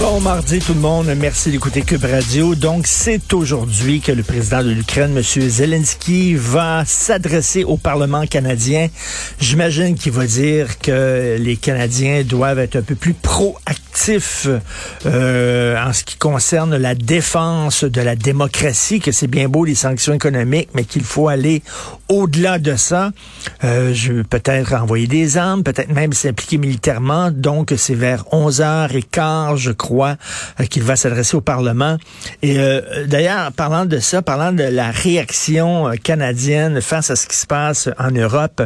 [0.00, 2.56] Bon mardi tout le monde, merci d'écouter Cube Radio.
[2.56, 5.22] Donc c'est aujourd'hui que le président de l'Ukraine, M.
[5.22, 8.88] Zelensky, va s'adresser au Parlement canadien.
[9.38, 14.48] J'imagine qu'il va dire que les Canadiens doivent être un peu plus proactifs
[15.06, 19.76] euh, en ce qui concerne la défense de la démocratie, que c'est bien beau les
[19.76, 21.62] sanctions économiques, mais qu'il faut aller
[22.08, 23.12] au-delà de ça.
[23.62, 27.30] Euh, je peut-être envoyer des armes, peut-être même s'impliquer militairement.
[27.30, 31.98] Donc c'est vers 11h15 je crois, euh, qu'il va s'adresser au Parlement.
[32.42, 37.26] Et euh, d'ailleurs, parlant de ça, parlant de la réaction euh, canadienne face à ce
[37.26, 38.62] qui se passe en Europe,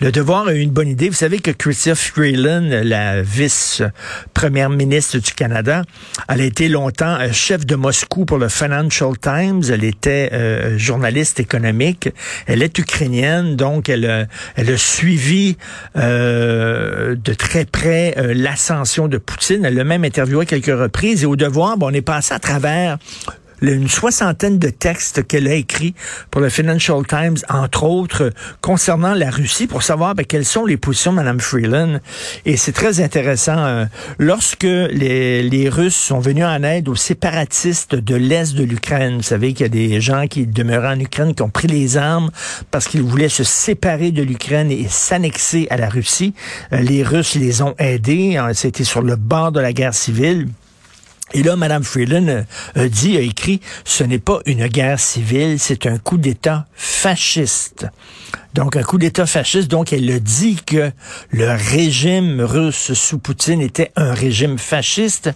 [0.00, 1.08] le Devoir a eu une bonne idée.
[1.08, 5.82] Vous savez que Chrystia Freeland, la vice-première ministre du Canada,
[6.28, 9.62] elle a été longtemps chef de Moscou pour le Financial Times.
[9.70, 10.30] Elle était
[10.76, 12.10] journaliste économique.
[12.46, 15.56] Elle est ukrainienne, donc elle, elle a suivi
[15.94, 19.64] de très près l'ascension de Poutine.
[19.64, 22.98] Elle a même interviewé quelques reprises et au devoir, bon, on est passé à travers
[23.70, 25.94] une soixantaine de textes qu'elle a écrits
[26.30, 30.76] pour le Financial Times, entre autres, concernant la Russie, pour savoir ben, quelles sont les
[30.76, 32.00] positions de Mme Freeland.
[32.44, 33.58] Et c'est très intéressant.
[33.58, 33.84] Euh,
[34.18, 39.22] lorsque les, les, Russes sont venus en aide aux séparatistes de l'Est de l'Ukraine, vous
[39.22, 42.30] savez qu'il y a des gens qui demeuraient en Ukraine, qui ont pris les armes
[42.70, 46.34] parce qu'ils voulaient se séparer de l'Ukraine et s'annexer à la Russie.
[46.72, 48.36] Euh, les Russes les ont aidés.
[48.36, 50.48] Hein, c'était sur le bord de la guerre civile.
[51.34, 52.42] Et là, Mme Freeland euh,
[52.74, 57.86] a dit, a écrit, ce n'est pas une guerre civile, c'est un coup d'État fasciste.
[58.54, 59.70] Donc, un coup d'État fasciste.
[59.70, 60.90] Donc, elle a dit que
[61.30, 65.30] le régime russe sous Poutine était un régime fasciste.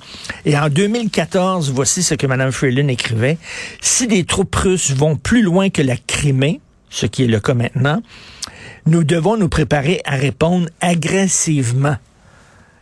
[0.44, 3.38] Et en 2014, voici ce que Mme Freeland écrivait.
[3.80, 7.54] Si des troupes russes vont plus loin que la Crimée, ce qui est le cas
[7.54, 8.02] maintenant,
[8.84, 11.96] nous devons nous préparer à répondre agressivement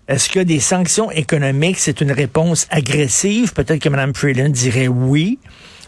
[0.07, 3.55] est-ce que des sanctions économiques, c'est une réponse agressive?
[3.55, 5.39] Peut-être que Mme Freeland dirait oui.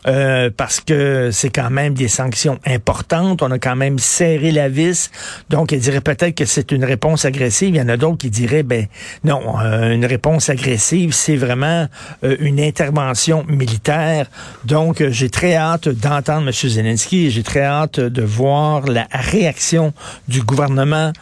[0.07, 3.43] Euh, parce que c'est quand même des sanctions importantes.
[3.43, 5.11] On a quand même serré la vis.
[5.51, 7.75] Donc, elle dirait peut-être que c'est une réponse agressive.
[7.75, 8.87] Il y en a d'autres qui diraient, ben
[9.25, 11.89] non, euh, une réponse agressive, c'est vraiment
[12.23, 14.27] euh, une intervention militaire.
[14.65, 16.53] Donc, j'ai très hâte d'entendre M.
[16.53, 19.93] Zelensky et j'ai très hâte de voir la réaction
[20.29, 21.13] du gouvernement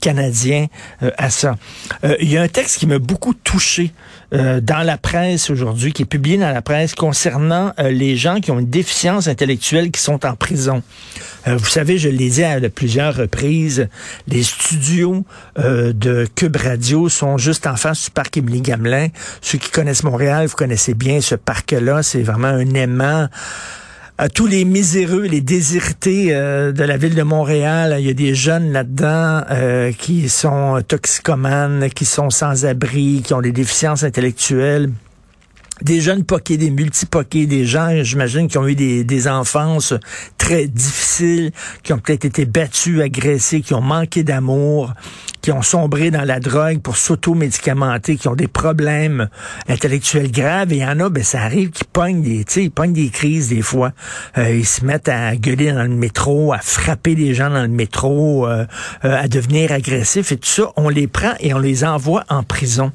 [0.00, 0.66] canadien
[1.18, 1.56] à ça.
[2.20, 3.92] il y a un texte qui m'a beaucoup touché
[4.32, 8.58] dans la presse aujourd'hui, qui est publié dans la presse concernant les gens qui ont
[8.58, 10.82] une déficience intellectuelle qui sont en prison.
[11.46, 13.88] Euh, vous savez, je l'ai dit à plusieurs reprises,
[14.28, 15.24] les studios
[15.58, 19.08] euh, de Cube Radio sont juste en face du parc Émilie Gamelin.
[19.40, 23.28] Ceux qui connaissent Montréal, vous connaissez bien ce parc-là, c'est vraiment un aimant
[24.20, 27.96] à tous les miséreux, les désirtés euh, de la ville de Montréal.
[27.98, 29.44] Il y a des jeunes là-dedans
[29.96, 34.90] qui sont toxicomanes, qui sont sans abri, qui ont des déficiences intellectuelles
[35.82, 39.94] des jeunes poqués, des multi-poqués, des gens, j'imagine, qui ont eu des, des enfances
[40.38, 41.52] très difficiles,
[41.82, 44.92] qui ont peut-être été battus, agressés, qui ont manqué d'amour,
[45.40, 49.28] qui ont sombré dans la drogue pour s'auto-médicamenter, qui ont des problèmes
[49.68, 50.72] intellectuels graves.
[50.72, 53.48] Et il y en a, ben, ça arrive qu'ils pognent des, ils pognent des crises
[53.48, 53.92] des fois.
[54.38, 57.68] Euh, ils se mettent à gueuler dans le métro, à frapper des gens dans le
[57.68, 58.66] métro, euh,
[59.04, 60.72] euh, à devenir agressifs et tout ça.
[60.76, 62.92] On les prend et on les envoie en prison.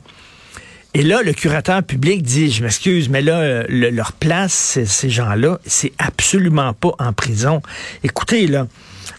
[0.97, 5.91] Et là, le curateur public dit, je m'excuse, mais là, leur place, ces gens-là, c'est
[5.97, 7.61] absolument pas en prison.
[8.05, 8.65] Écoutez, là,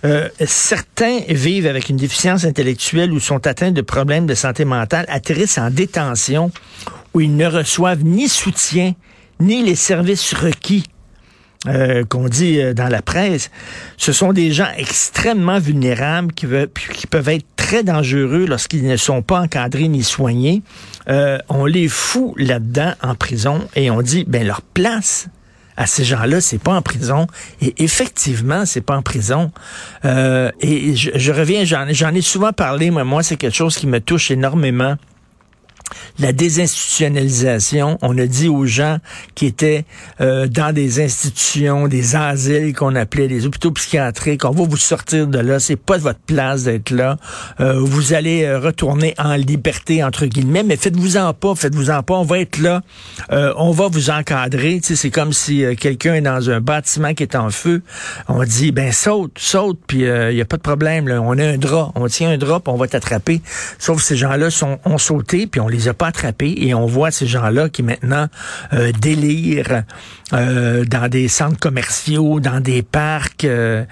[0.06, 5.04] euh, certains vivent avec une déficience intellectuelle ou sont atteints de problèmes de santé mentale,
[5.08, 6.50] atterrissent en détention
[7.12, 8.94] où ils ne reçoivent ni soutien,
[9.38, 10.84] ni les services requis
[11.68, 13.50] euh, qu'on dit euh, dans la presse,
[13.96, 19.40] ce sont des gens extrêmement vulnérables qui, peuvent être très dangereux lorsqu'ils ne sont pas
[19.40, 20.62] encadrés ni soignés.
[21.08, 25.28] Euh, on les fout là-dedans en prison et on dit, ben leur place,
[25.76, 27.26] à ces gens-là, c'est pas en prison.
[27.60, 29.50] Et effectivement, c'est pas en prison.
[30.04, 34.00] Et je, je reviens, j'en ai souvent parlé, mais moi, c'est quelque chose qui me
[34.00, 34.96] touche énormément
[36.18, 37.98] la désinstitutionnalisation.
[38.02, 38.98] On a dit aux gens
[39.34, 39.84] qui étaient
[40.20, 45.26] euh, dans des institutions, des asiles qu'on appelait des hôpitaux psychiatriques, on va vous sortir
[45.26, 47.16] de là, c'est pas votre place d'être là.
[47.60, 52.24] Euh, vous allez euh, retourner en liberté entre guillemets, mais faites-vous-en pas, faites-vous-en pas, on
[52.24, 52.82] va être là,
[53.30, 54.80] on va vous encadrer.
[54.80, 57.82] Tu c'est comme si quelqu'un est dans un bâtiment qui est en feu,
[58.28, 61.08] on dit ben saute, saute, puis il y a pas de problème.
[61.08, 63.40] On a un drap, on tient un drap, puis on va t'attraper.
[63.78, 66.86] Sauf que ces gens-là sont ont sauté, puis on les a pas attrapés et on
[66.86, 68.28] voit ces gens-là qui maintenant
[68.72, 69.82] euh, délirent
[70.32, 73.84] euh, dans des centres commerciaux, dans des parcs, euh,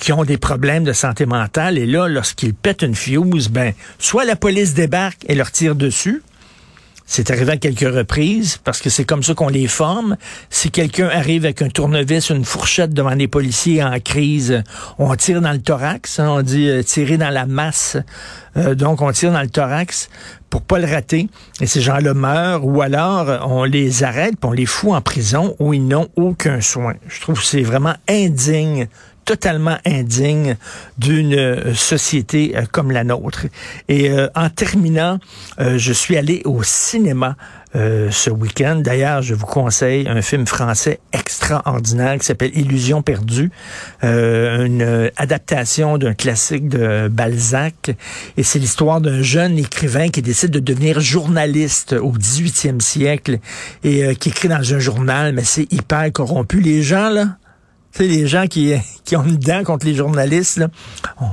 [0.00, 1.78] qui ont des problèmes de santé mentale.
[1.78, 6.22] Et là, lorsqu'ils pètent une fuse, ben, soit la police débarque et leur tire dessus,
[7.10, 10.18] c'est arrivé à quelques reprises parce que c'est comme ça qu'on les forme.
[10.50, 14.62] Si quelqu'un arrive avec un tournevis, une fourchette devant des policiers en crise,
[14.98, 16.20] on tire dans le thorax.
[16.20, 17.96] Hein, on dit euh, tirer dans la masse.
[18.58, 20.10] Euh, donc on tire dans le thorax
[20.50, 21.28] pour pas le rater.
[21.62, 25.56] Et ces gens-là meurent ou alors on les arrête, puis on les fout en prison
[25.58, 26.92] où ils n'ont aucun soin.
[27.08, 28.86] Je trouve que c'est vraiment indigne
[29.28, 30.56] totalement indigne
[30.96, 33.44] d'une euh, société euh, comme la nôtre.
[33.86, 35.18] Et euh, en terminant,
[35.58, 37.36] je suis allé au cinéma
[37.74, 38.76] ce week-end.
[38.76, 43.50] D'ailleurs, je vous conseille un film français extraordinaire qui s'appelle Illusion perdue,
[44.02, 47.90] une adaptation d'un classique de Balzac.
[48.36, 53.38] Et c'est l'histoire d'un jeune écrivain qui décide de devenir journaliste au 18e siècle
[53.84, 56.60] et qui écrit dans un journal, mais c'est hyper corrompu.
[56.60, 57.36] Les gens, là,
[57.98, 58.74] sais, les gens qui,
[59.08, 60.62] qui ont une dent contre les journalistes,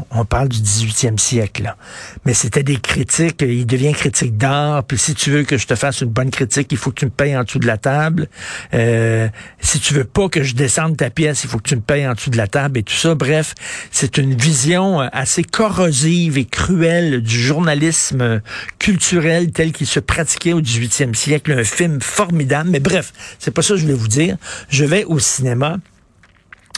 [0.09, 1.63] on, parle du 18e siècle.
[1.63, 1.75] Là.
[2.23, 3.41] Mais c'était des critiques.
[3.41, 4.85] Il devient critique d'art.
[4.85, 7.05] Puis si tu veux que je te fasse une bonne critique, il faut que tu
[7.05, 8.29] me payes en dessous de la table.
[8.73, 9.27] Euh,
[9.59, 12.07] si tu veux pas que je descende ta pièce, il faut que tu me payes
[12.07, 13.13] en dessous de la table et tout ça.
[13.13, 13.55] Bref,
[13.91, 18.39] c'est une vision euh, assez corrosive et cruelle du journalisme
[18.79, 21.51] culturel tel qu'il se pratiquait au 18e siècle.
[21.51, 22.69] Un film formidable.
[22.69, 24.37] Mais bref, c'est pas ça que je voulais vous dire.
[24.69, 25.75] Je vais au cinéma.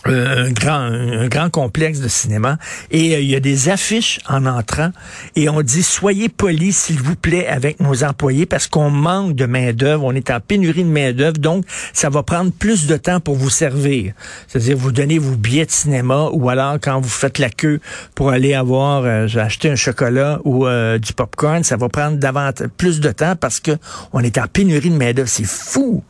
[0.07, 2.57] Un grand, un grand complexe de cinéma.
[2.91, 4.91] Et euh, il y a des affiches en entrant.
[5.35, 9.45] Et on dit soyez polis s'il vous plaît avec nos employés parce qu'on manque de
[9.45, 12.97] main d'œuvre, on est en pénurie de main d'œuvre donc ça va prendre plus de
[12.97, 14.13] temps pour vous servir.
[14.47, 17.79] C'est-à-dire vous donnez vos billets de cinéma ou alors quand vous faites la queue
[18.15, 22.67] pour aller avoir euh, acheter un chocolat ou euh, du popcorn, ça va prendre davantage
[22.77, 23.71] plus de temps parce que
[24.13, 26.03] on est en pénurie de main d'œuvre, c'est fou.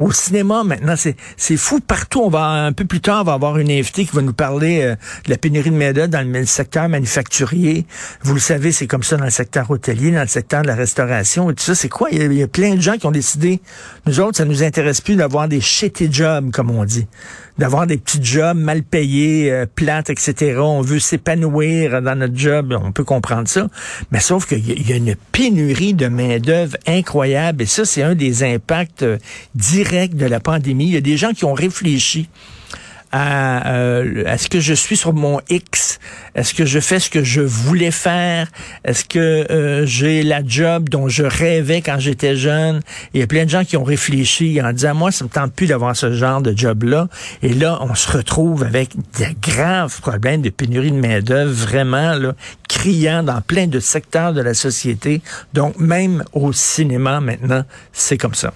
[0.00, 1.80] Au cinéma, maintenant, c'est, fou.
[1.80, 4.32] Partout, on va, un peu plus tard, on va avoir une invitée qui va nous
[4.32, 7.86] parler euh, de la pénurie de main dans le secteur manufacturier.
[8.22, 10.74] Vous le savez, c'est comme ça dans le secteur hôtelier, dans le secteur de la
[10.74, 11.74] restauration et tout ça.
[11.74, 12.08] C'est quoi?
[12.10, 13.60] Il y, a, plein de gens qui ont décidé,
[14.06, 17.06] nous autres, ça nous intéresse plus d'avoir des shitty jobs, comme on dit
[17.58, 20.58] d'avoir des petits jobs mal payés, euh, plates, etc.
[20.60, 23.68] On veut s'épanouir dans notre job, on peut comprendre ça.
[24.10, 27.62] Mais sauf qu'il y, a une pénurie de main-d'œuvre incroyable.
[27.62, 29.18] Et ça, c'est un des impacts euh,
[29.54, 30.86] directs de la pandémie.
[30.86, 32.28] Il y a des gens qui ont réfléchi
[33.14, 36.00] à euh, est-ce que je suis sur mon X?
[36.34, 38.48] Est-ce que je fais ce que je voulais faire?
[38.84, 42.80] Est-ce que euh, j'ai la job dont je rêvais quand j'étais jeune?
[43.12, 45.52] Il y a plein de gens qui ont réfléchi en disant moi ça me tente
[45.52, 47.06] plus d'avoir ce genre de job là
[47.44, 52.14] et là on se retrouve avec des graves problèmes de pénurie de main d'œuvre vraiment
[52.14, 52.34] là
[52.68, 55.22] criant dans plein de secteurs de la société.
[55.52, 57.62] Donc même au cinéma maintenant
[57.92, 58.52] c'est comme ça